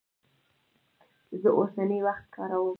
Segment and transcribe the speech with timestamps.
[1.41, 2.69] زه اوسنی وخت کاروم.